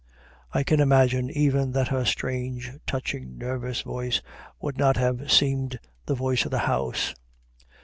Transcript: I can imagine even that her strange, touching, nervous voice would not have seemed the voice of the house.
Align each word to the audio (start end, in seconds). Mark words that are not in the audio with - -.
I 0.51 0.63
can 0.63 0.79
imagine 0.79 1.29
even 1.29 1.73
that 1.73 1.89
her 1.89 2.05
strange, 2.05 2.71
touching, 2.87 3.37
nervous 3.37 3.81
voice 3.81 4.19
would 4.59 4.75
not 4.79 4.97
have 4.97 5.31
seemed 5.31 5.77
the 6.07 6.15
voice 6.15 6.43
of 6.43 6.49
the 6.49 6.57
house. 6.65 7.13